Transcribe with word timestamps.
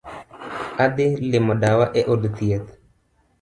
Adhii 0.85 1.21
limo 1.33 1.53
dawa 1.65 1.85
e 1.99 2.01
od 2.15 2.23
thieth 2.37 2.69